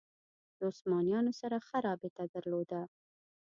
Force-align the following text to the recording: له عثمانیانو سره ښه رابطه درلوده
له 0.57 0.63
عثمانیانو 0.71 1.31
سره 1.41 1.55
ښه 1.67 1.77
رابطه 1.87 2.23
درلوده 2.35 2.81